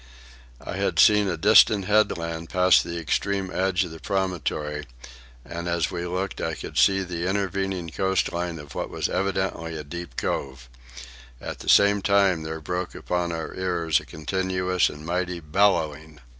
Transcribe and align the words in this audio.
I 0.59 0.77
had 0.77 0.97
seen 0.97 1.27
a 1.27 1.37
distant 1.37 1.85
headland 1.85 2.49
past 2.49 2.83
the 2.83 2.97
extreme 2.97 3.51
edge 3.53 3.83
of 3.85 3.91
the 3.91 3.99
promontory, 3.99 4.87
and 5.45 5.67
as 5.67 5.91
we 5.91 6.07
looked 6.07 6.41
we 6.41 6.55
could 6.55 6.75
see 6.79 7.05
grow 7.05 7.05
the 7.05 7.29
intervening 7.29 7.91
coastline 7.91 8.57
of 8.57 8.73
what 8.73 8.89
was 8.89 9.07
evidently 9.09 9.77
a 9.77 9.83
deep 9.83 10.17
cove. 10.17 10.69
At 11.39 11.59
the 11.59 11.69
same 11.69 12.01
time 12.01 12.41
there 12.41 12.59
broke 12.59 12.95
upon 12.95 13.31
our 13.31 13.53
ears 13.53 13.99
a 13.99 14.05
continuous 14.07 14.89
and 14.89 15.05
mighty 15.05 15.39
bellowing. 15.39 16.19